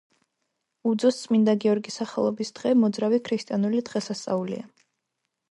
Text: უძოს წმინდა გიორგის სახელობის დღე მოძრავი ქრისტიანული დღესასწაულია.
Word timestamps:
უძოს 0.91 1.19
წმინდა 1.25 1.55
გიორგის 1.65 1.99
სახელობის 2.01 2.51
დღე 2.61 2.73
მოძრავი 2.85 3.21
ქრისტიანული 3.29 3.85
დღესასწაულია. 3.93 4.67